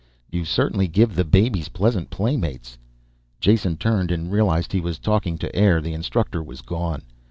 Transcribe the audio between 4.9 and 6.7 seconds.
talking to the air, the instructor was